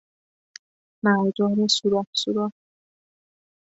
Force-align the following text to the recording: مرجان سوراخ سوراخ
مرجان 1.03 1.57
سوراخ 1.75 2.09
سوراخ 2.21 2.53